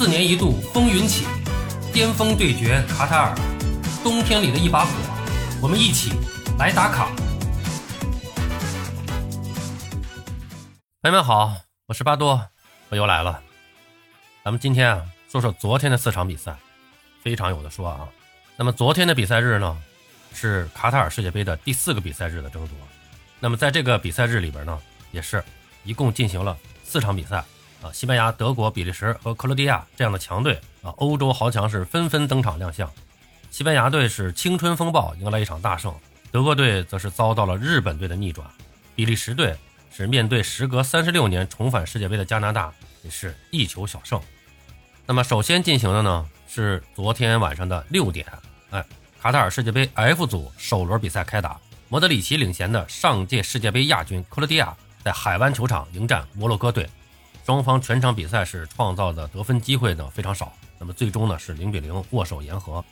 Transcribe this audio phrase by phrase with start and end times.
[0.00, 1.26] 四年一度风云起，
[1.92, 3.34] 巅峰对决卡塔尔，
[4.02, 4.90] 冬天里的一把火，
[5.60, 6.12] 我们一起
[6.58, 7.10] 来打卡。
[11.02, 12.48] 朋友们好，我是巴多，
[12.88, 13.42] 我又来了。
[14.42, 16.56] 咱们今天啊，说说昨天的四场比赛，
[17.22, 18.08] 非常有的说啊。
[18.56, 19.76] 那么昨天的比赛日呢，
[20.32, 22.78] 是卡塔尔世界杯的第四个比赛日的争夺。
[23.38, 24.80] 那么在这个比赛日里边呢，
[25.12, 25.44] 也是
[25.84, 27.44] 一共进行了四场比赛。
[27.82, 32.90] 啊，西班牙、德国、比利时和克罗地亚这样的强队啊，欧洲豪强是纷纷登场亮相。
[33.50, 35.92] 西班牙队是青春风暴，迎来一场大胜；
[36.30, 38.46] 德国队则是遭到了日本队的逆转；
[38.94, 39.56] 比利时队
[39.90, 44.20] 是面对时隔三十六年重返世界杯的加拿大，也是一球小胜。
[45.06, 48.26] 那么首先进行的呢是昨天晚上的六点，
[48.70, 48.84] 哎，
[49.20, 56.88] 卡塔尔世界杯 F 组首轮比赛开打，莫德里奇领衔的上届世界杯亚军克罗地亚在海湾球场迎战摩洛哥队。
[57.50, 62.84] 双方全场比赛是创造的得分机会呢非常少，那么最终呢是零比零握手言和。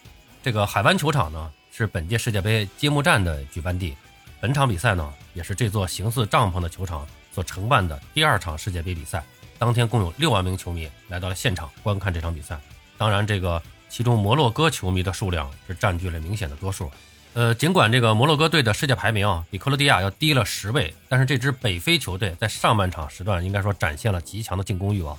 [0.42, 3.96] 这个海湾球场呢是本届世界杯揭幕战的举办地，
[4.40, 9.22] 本场比赛呢也是这座形似帐篷的球场所承办的第二场世界杯比赛。
[9.60, 12.58] 当天共有六万名球迷来到了现场观看这场比赛，
[12.96, 16.90] 当然这个其中摩洛哥球迷的数量是占据了明显的多数。
[17.38, 25.16] 呃，尽管这个摩洛哥队的世界排名啊比克罗地亚要低了十位，但是这支北非球队在上半场时段应该说展现了极强的进攻欲望。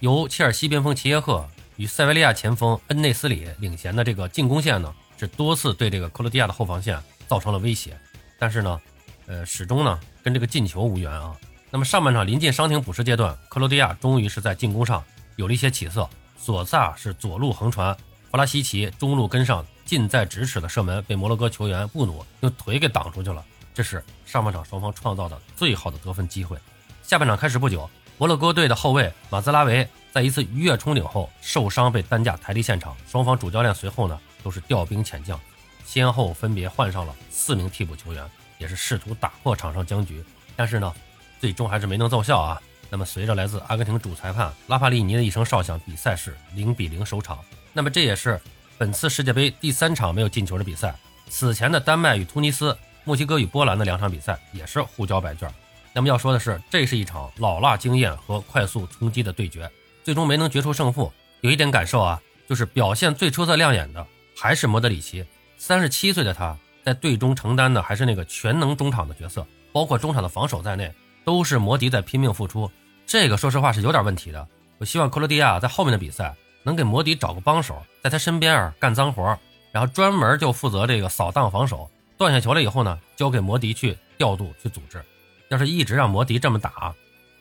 [0.00, 7.98] 由切尔西边锋齐耶赫与塞维利亚前锋恩内斯里领衔的这个进攻线呢，是多次对这个克罗地亚的后防线造成了威胁，
[8.38, 8.78] 但是呢，
[9.24, 11.34] 呃，始终呢跟这个进球无缘啊。
[11.70, 15.02] 那么上半场临近伤停补时阶段，克罗地亚终于是在进攻上
[15.36, 17.96] 有了一些起色，索萨是左路横传，
[18.32, 19.64] 弗拉西奇中路跟上。
[19.84, 23.44] 近在咫尺的射门被摩洛哥球员布努用腿给挡出去了，
[23.74, 26.56] 这是上半场双方创造的最好的得分机会。
[27.02, 35.38] 下半场开始不久，摩洛哥队的后卫马兹拉维在一次鱼跃冲顶后受伤被担架抬离现场，双方主教练随后呢都是调兵遣将，
[35.84, 38.24] 先后分别换上了四名替补球员，
[38.56, 40.24] 也是试图打破场上僵局，
[40.56, 40.94] 但是呢
[41.38, 42.62] 最终还是没能奏效啊。
[42.88, 47.38] 那么随着来自阿根廷主裁判拉帕利尼的一声哨响，比赛是零比零收场。
[47.72, 48.40] 那么这也是。
[48.78, 50.92] 本次世界杯第三场没有进球的比赛，
[51.28, 55.48] 此前的丹麦与突尼斯、墨西哥与波兰的两场比赛也是互交白卷。
[55.92, 59.70] 那么要说的是，这是一场老辣经验和快速冲击的对决，
[60.02, 61.12] 最终没能决出胜负。
[61.42, 64.04] 有一点感受啊，就是表现最出色亮眼的
[64.36, 65.24] 还是莫德里奇。
[65.56, 70.92] 三十七岁的他在队中承担的还是那个全能中场的角色，包括中场的防守在内，
[71.24, 72.68] 都是摩迪在拼命付出。
[73.06, 74.48] 这个说实话是有点问题的。
[74.78, 76.34] 我希望克罗地亚在后面的比赛。
[76.62, 79.38] 能给摩迪找个帮手，在他身边啊干脏活，
[79.70, 85.02] 然后专门就负责这个扫荡防守，断下球了以后呢，交给摩迪去调度去组织。
[85.48, 86.94] 要是一直让摩迪这么打，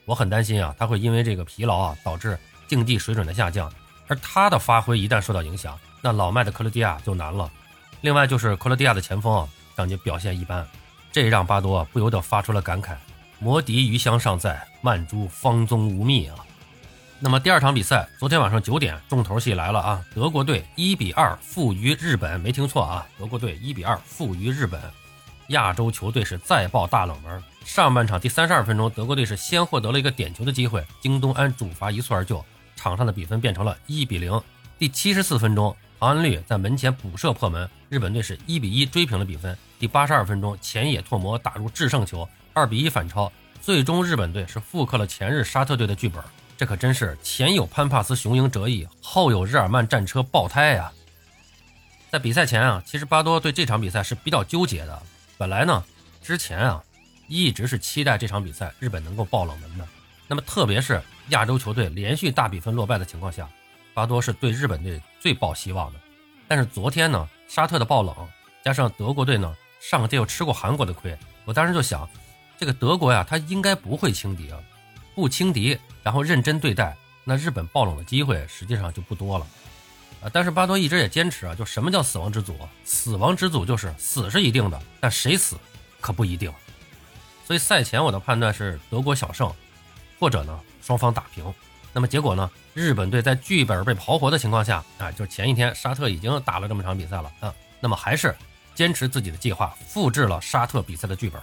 [0.05, 2.37] 我很担心啊，他会因为这个疲劳啊导致
[2.67, 3.71] 竞技水准的下降，
[4.07, 7.49] 而他的发挥一旦受到影响，那老迈的克罗地亚就难了。
[8.01, 10.67] 另外就是克罗地亚的前锋啊，感觉表现一般，
[11.11, 12.95] 这让巴多不由得发出了感慨：
[13.39, 16.35] 摩迪余香尚在，曼珠方踪无觅啊。
[17.23, 20.03] 那么第二场比赛，昨天晚上九点，重头戏来了啊！
[20.15, 23.07] 德国队一比二负于日本，没听错啊！
[23.15, 24.81] 德国队一比二负于日本，
[25.49, 27.43] 亚洲球队是再爆大冷门。
[27.63, 32.43] 上半场第三十二分钟，德国队是先获得了一个点球的机会，京东安主罚一蹴而就，
[32.75, 34.41] 场上的比分变成了一比零。
[34.79, 39.55] 第七十四分钟，唐安绿在门前补射破门，日本队是一比一追平了比分。
[39.77, 43.31] 第八十二分钟，前野拓磨打入制胜球，二比一反超。
[43.61, 46.19] 最终日本队是复刻了前日沙特队的剧本。
[46.61, 50.91] 这可真是前有潘帕斯雄鹰折翼，后有日耳曼战车爆胎呀！
[52.11, 55.01] 在比赛前啊，其实巴多对这场比赛是比较纠结的。
[55.39, 55.83] 本来呢，
[56.21, 56.83] 之前啊，
[57.27, 59.87] 一直是期待这场比赛日本能够爆冷门的。
[60.27, 63.49] 那么，特别是亚洲球队连续大比分落败的情况下，
[63.95, 65.99] 巴多是对日本队最抱希望的。
[66.47, 68.15] 但是昨天呢，沙特的爆冷，
[68.63, 72.07] 加上德国队呢上个届又吃过韩国的亏，我当时就想，
[72.55, 74.59] 这个德国呀，他应该不会轻敌啊。
[75.13, 79.45] 不轻敌，然后认真对待，那日本爆冷的机会实际上就不多了，
[80.23, 80.29] 啊！
[80.31, 82.55] 但是巴多一直也坚持啊，就什么叫死亡之组？
[82.83, 85.57] 死亡之组就是死是一定的，但谁死
[85.99, 86.51] 可不一定。
[87.45, 89.53] 所以赛前我的判断是德国小胜，
[90.19, 91.43] 或者呢双方打平。
[91.93, 92.49] 那么结果呢？
[92.73, 98.33] 日本队在剧本被刨活的情况下啊，就前一天沙特已经打了这么场比赛了啊，那么还是
[98.73, 101.41] 坚持自己的计划，复制了沙特比赛的剧本。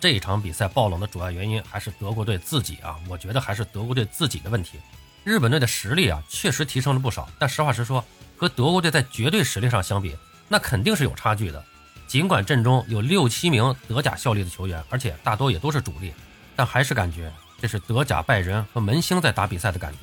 [0.00, 4.80] 这一场比赛爆冷的主要原因还是德国队自己啊，我觉得还是德国队自己的问题。
[5.24, 8.02] 日本队的实力啊，确实提升了不少，但实话实说，
[8.38, 10.16] 和德国队在绝对实力上相比，
[10.48, 11.62] 那肯定是有差距的。
[12.06, 16.14] 尽管阵中有六七名德甲效力的球员，而且大多也都是主力，
[16.56, 17.30] 但还是感觉
[17.60, 19.98] 这是德甲拜仁和门兴在打比赛的感觉。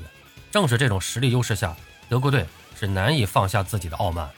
[0.52, 1.76] 正是这种实力优势下，
[2.08, 2.46] 德国队
[2.80, 4.30] 是难以放下自己的傲慢，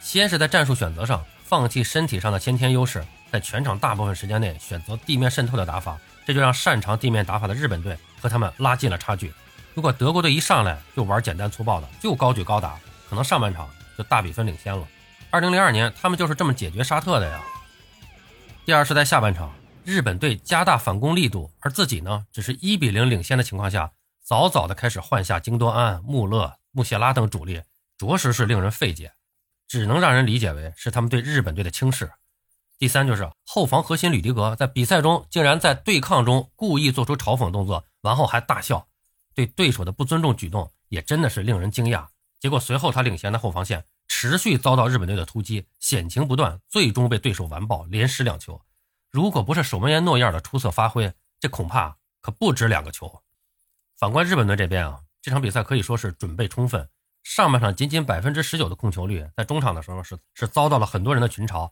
[0.00, 9.32] 先是在战术选择上放弃身体上的先天优势，在全场大部分时间内选择地面渗透的打法，这就让擅长地面打法的日本队和他们拉近了差距。
[9.72, 14.86] 如果德国队一上来就玩简单粗暴的，就高举高打，可能上半场就大比分领先了。
[15.30, 17.40] 二零零二年他们就是这么解决沙特的呀。
[18.66, 19.50] 第二是在下半场，
[19.82, 23.92] 日本队加大反攻力度，而自己呢，只是一比零领先的情况下，
[24.22, 27.62] 早早的开始换下京多安、穆勒、穆谢拉等主力，
[27.96, 29.12] 着实是令人费解，
[29.66, 32.12] 只能让人理解为是他们对日本队的轻视。
[32.82, 38.88] 第三就是后防核心吕迪格在比赛中竟然在对抗中故意做出嘲讽动作，完后还大笑。
[39.36, 42.08] 对对手的不尊重举动也真的是令人惊讶。
[42.40, 48.60] 结果随后他领衔的后防线持续遭到日本队的突击，险情不断，最终被对手完爆，连失两球。
[49.12, 53.22] 如果不是守门员诺伊尔的出色发挥，这恐怕可不止两个球。
[53.96, 56.88] 反观日本队这边啊，这场比赛可以说是准备充分。
[57.22, 61.70] 上半场仅仅百分之十九的控球率，在中场的时候是是遭到了很多人的群嘲。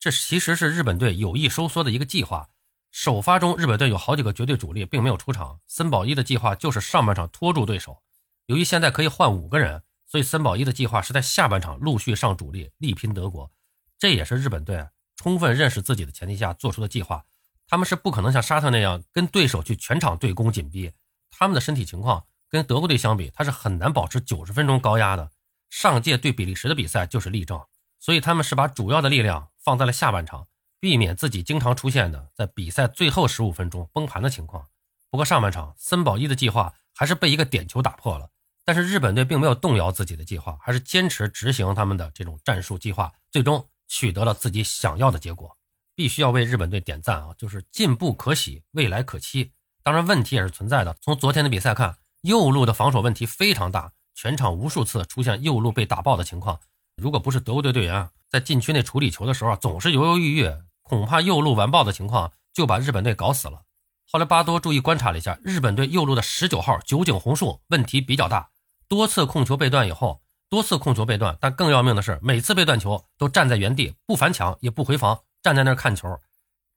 [0.00, 2.48] 这其实是日本队有意收缩的一个计划。
[2.90, 5.60] 首发中，日本队有好几个绝对主力并没有出场。
[5.66, 8.02] 森保一的计划就是上半场拖住对手。
[8.46, 13.52] 由于现在可以换五个人，所以森保一的计划是在下半场陆续上主力，力拼德国。
[13.98, 17.22] 这也是日本队充分认识自己的前提下做出的计划。
[17.68, 20.90] 他们是不可能像沙特那样跟对手去全场对攻紧逼。
[21.30, 25.30] 他们的身体情况跟德国队相比，他是很难保持九十分钟高压的。
[25.68, 27.62] 上届对比利时的比赛就是例证。
[28.00, 30.48] 所以他们是把主要的力量放在了下半场。
[30.80, 34.66] 避免自己经常出现的在比赛最后十五分钟崩盘的情况。
[35.10, 38.30] 不过上半场森保一的计划还是被一个点球打破了。
[38.64, 45.54] 但是日本队并没有动摇自己的计划，还是坚持执行他们的这种战术计划，最终取得了自己想要的结果。
[45.94, 47.34] 必须要为日本队点赞啊！
[47.36, 49.52] 就是进步可喜，未来可期。
[49.82, 50.96] 当然问题也是存在的。
[51.02, 56.58] 从昨天的比赛看，右路的防守问题非常大，全场无数次出现右路被打爆的情况。
[57.00, 60.52] 如果不是德国队队员啊在禁区内处理球的时候总是犹犹豫豫。
[60.82, 63.62] 恐怕右路完爆的情况就把日本队搞死了。
[64.10, 68.50] 后来巴多注意观察了一下日本队右路的十九号酒井宏树，问题比较大，
[68.88, 76.18] 多次控球被断以后，多次控球被断，但更要命的是每次被断球都站在原地不反抢也不回防，站在那儿看球，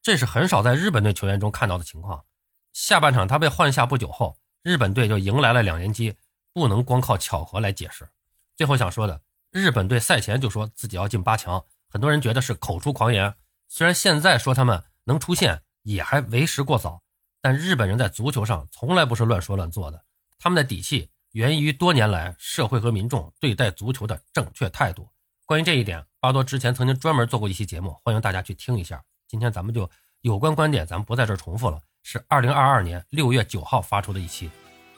[0.04, 2.24] 这是很少在日本队球员中看到的情况。
[2.72, 6.14] 下半场他被换下不久后，日本队就迎来了两连击，
[6.54, 8.08] 不能光靠巧合来解释。
[8.56, 9.22] 最后想说的，
[9.54, 13.36] 日本队赛前就说自己要进八强，很多人觉得是口出狂言。
[13.68, 17.04] 虽然现在说他们能出现也还为时过早，
[17.40, 20.04] 但日本人在足球上从来不是乱说乱做的。
[20.40, 25.08] 他们的底气源于多年来社会和民众对待足球的正确态度。
[25.46, 29.04] 关于这一点，巴多之前曾经专门做过一期节目，欢迎大家去听一下。
[29.28, 29.88] 今天咱们就
[30.22, 34.50] 有关观点，咱们不在这儿重复了，是二零二二年六月九号发出的一期。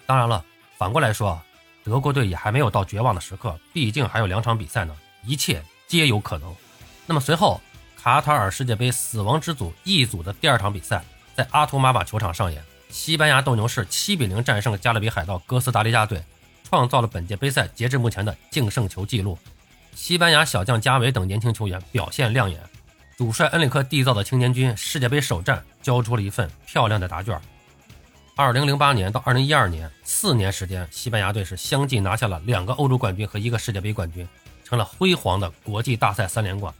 [0.06, 0.46] 当然了，
[0.78, 1.38] 反过来说，
[1.86, 4.94] 德国队也还没有到绝望的时刻，毕竟还有两场比赛呢，
[5.24, 6.54] 一切皆有可能。
[7.06, 7.62] 那么随后。
[7.98, 11.04] 卡塔尔世界杯死亡之组 E 组的第二场比赛
[11.34, 16.24] 在阿图马瓦球场上演，西班牙斗牛士七比零战胜加勒比海盗哥斯达黎加队，
[16.64, 19.36] 创造了本届杯赛截至目前的净胜球纪录。
[19.96, 22.62] 西班牙小将加维等年轻球员表现亮眼，
[23.18, 27.42] 主帅恩里克缔造的青年军世界杯首战交出了一份漂亮的答卷。
[28.38, 34.28] 二零零八年到二零一二年四年时间，西班牙队是相继拿下了两个欧洲冠军和一个世界杯冠军，
[34.66, 36.74] 成了辉煌的国际大赛三连冠。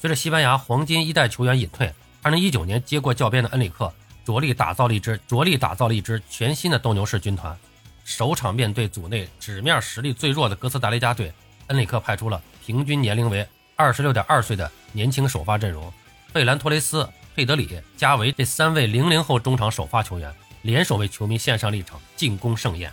[0.00, 1.92] 随着西班牙黄金一代球员隐退，
[2.22, 3.92] 二零一九年接过教鞭的恩里克
[4.24, 7.54] 着力打造了一支着力打造了一支全新的斗牛士军团。
[8.02, 11.30] 首场面对组内纸面实力最弱的哥斯达黎加队，
[11.66, 15.92] 恩里克派出了平均年龄为二十六点二岁的年轻首发阵容，
[16.32, 20.34] 费兰托雷斯、佩德里、加维这三位零零后中场首发球员
[20.66, 22.92] 联手为球迷献上了一场进攻盛宴。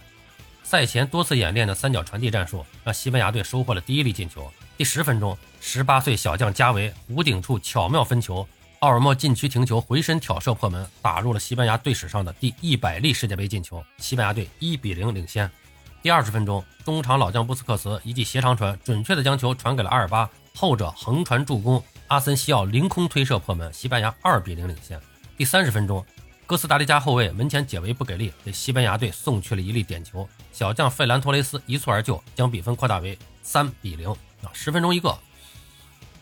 [0.62, 4.50] 赛前多次演练的三角传递战术，让西班牙队收获了第一粒进球。
[4.78, 8.48] 第十分钟，十八岁小将加维弧顶处巧妙分球，
[8.80, 13.84] 奥尔莫禁区停球，回身挑射破门，打入了西班牙队史上的第一百粒世界杯进球。
[13.98, 15.50] 西班牙队一比零领先。
[16.04, 25.00] 第二十分钟，中场老将布斯克茨一记斜长传，准确的将球传给了阿尔巴，后者横传助攻，阿森西奥凌空推射破门，西班牙二比零领先。
[25.36, 26.06] 第三十分钟，
[26.54, 34.08] 哥斯达黎加后卫门前解围不给力，给西班牙队送去了一粒点球，小将费兰托雷斯一蹴而就，将比分扩大为三比零。
[34.12, 35.18] 啊十分钟一个，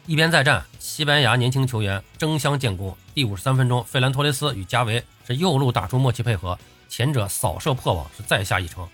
[0.06, 2.96] 一边再战，西班牙年轻球员争相建功。
[3.14, 6.58] 第五十三分钟，费兰托雷斯与加维是右路打出默契配合，
[6.88, 8.88] 前者扫射破网，是再下一城。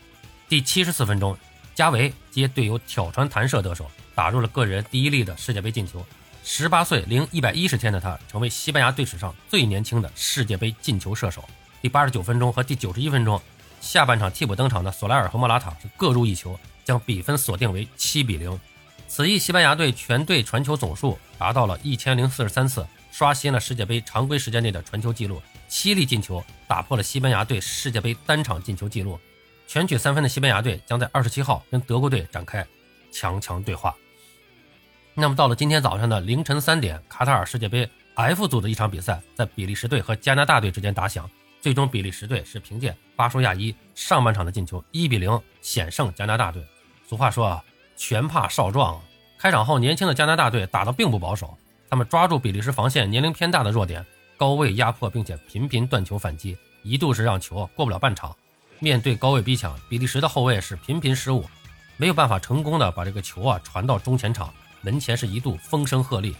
[0.50, 1.38] 第七十四分钟，
[1.76, 6.04] 加维接队友挑传弹射得手，打入了个人第一粒的世界杯进球。
[6.50, 11.44] 十八岁零一百一十天的他，成为西班牙队史上最年轻的世界杯进球射手。
[11.82, 13.40] 第八十九分钟和第九十一分钟，
[13.82, 16.58] 下半场替补登场的索莱尔和莫拉塔是各入一球。
[16.86, 18.58] 将比分锁定为七比零。
[19.10, 29.20] 此役，西班牙队全队传球总数达到了一千零四十三次，刷新了世界杯常规时间内的传球纪录，七粒进球打破了西班牙队世界杯单场进球纪录。
[29.68, 32.66] 全取三分的西班牙队将在二十七号跟德国队展开
[33.12, 33.94] 强强对话。
[35.20, 41.28] 那么到了今天早上的凌晨三点，卡塔尔世界杯 F 组的一场比赛在比利时队和加拿大队之间打响，
[41.60, 46.64] 最终比利时队是凭借巴舒亚伊上半场的进球一比零险胜加拿大队。
[47.10, 47.64] 俗话说啊，
[47.96, 49.02] 拳怕少壮。
[49.40, 51.58] 开场后，年轻的加拿大队打得并不保守，
[51.90, 54.06] 他们抓住比利时防线年龄偏大的弱点，
[54.38, 58.36] 高位压迫，并且频频断球反击，一度是让球过不了半场。
[58.78, 61.44] 面对高位逼抢，比利时的后卫是频频失误，
[61.98, 64.54] 没有办法成功的把这个球啊传到中前场。
[64.82, 66.34] 门前是一度风声鹤唳，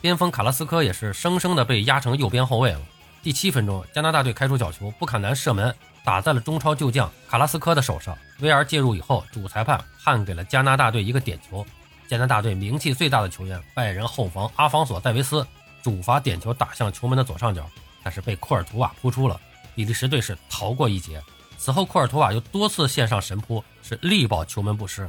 [0.00, 2.80] 边锋卡拉斯科也是生生的被压成右边后卫了。
[3.22, 5.72] 第七分钟，加拿大队开出角球，布坎南射门
[6.04, 8.16] 打在了中超旧将卡拉斯科的手上。
[8.40, 11.64] 威尔介入以后，主裁判判给了加拿大队一个点球。
[12.08, 15.46] 加拿大队名气最大的球员拜仁后防阿方索戴维斯
[15.82, 17.64] 主罚点球打向球门的左上角，
[18.02, 19.40] 但是被库尔图瓦扑出了。
[19.74, 21.22] 比利时队是逃过一劫。
[21.56, 25.08] 此后，库尔图瓦又多次线上神扑，是力保球门不失。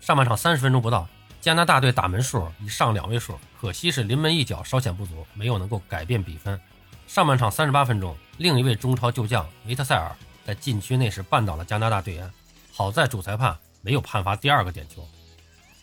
[0.00, 1.06] 上半场三十分钟不到。
[1.48, 6.60] 加拿大队打门数已上两位数，可惜是临门一脚稍显不足，没有能够改变比分。
[7.06, 10.14] 上半场三十八分钟，另一位中超旧将维特塞尔
[10.44, 12.30] 在禁区内是绊倒了加拿大队员，
[12.70, 15.08] 好在主裁判没有判罚第二个点球。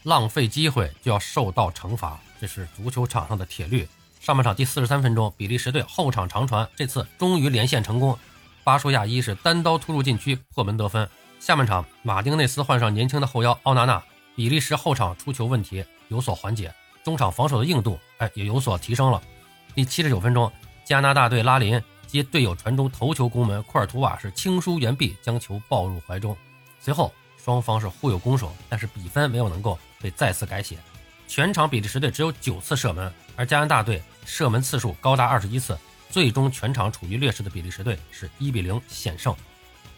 [0.03, 3.87] 浪费机会就要受到惩罚，这是足球场上的铁律。
[4.19, 8.15] 上半场第四十三分钟，比利时队后场长传，这次终于连线成功，
[8.63, 11.09] 巴舒亚伊是单刀突入禁区破门得分。
[11.39, 14.03] 下半场，马丁内斯换上年轻的后腰奥纳纳。
[14.35, 16.73] 比利时后场出球问题有所缓解，
[17.03, 19.21] 中场防守的硬度哎也有所提升了。
[19.73, 20.51] 第七十九分钟，
[20.83, 26.35] 加拿大队拉林接队友传中头球攻门，库尔图瓦是轻舒援臂将球抱入怀中。
[26.79, 30.77] 随后双方是互有攻守，但是比分没有能够被再次改写。
[31.27, 35.77] 全场比利时队只有九次射门，而加拿大队射门次数高达二十一次，
[36.09, 39.33] 最终全场处于劣势的比利时队是一比零险胜。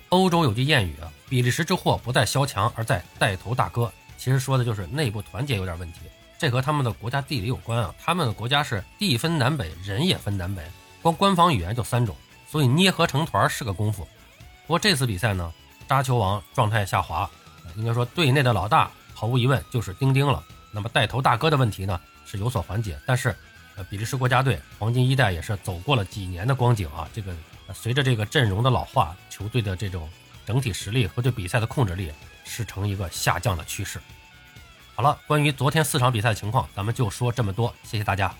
[0.09, 3.91] 欧洲有句谚语啊，比利时之祸不在萧强，而在带头大哥。
[4.17, 5.99] 其实说的就是内部团结有点问题，
[6.37, 7.93] 这和他们的国家地理有关啊。
[8.03, 10.61] 他们的国家是地分南北，人也分南北，
[11.01, 12.15] 光官方语言就三种，
[12.49, 14.03] 所以捏合成团是个功夫。
[14.65, 15.53] 不过这次比赛呢，
[15.87, 17.29] 扎球王状态下滑，
[17.75, 20.43] 应该说队内的老大毫无疑问就是丁丁了。
[20.71, 23.35] 那么带头大哥的问题呢是有所缓解，但是
[23.75, 27.07] 呃，比利时国家队黄金一代也是走过了几年的光景啊。
[27.13, 27.33] 这个
[27.73, 30.09] 随着这个阵容的老化，球队的这种
[30.45, 32.11] 整体实力和对比赛的控制力。
[32.47, 33.99] 是呈一个下降的趋势。
[34.95, 37.71] 好了，关于昨天四场比赛的情况，咱们就说这么多。
[37.83, 38.33] 谢谢大家。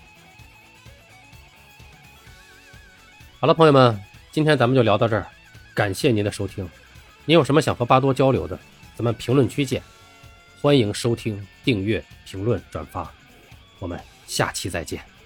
[3.38, 5.28] 好了，朋友们，今天咱们就聊到这儿，
[5.74, 6.68] 感谢您的收听。
[7.24, 8.58] 您有什么想和巴多交流的，
[8.96, 9.80] 咱们评论区见。
[10.60, 13.08] 欢迎收听、订阅、评论、转发，
[13.78, 15.17] 我们下期再见。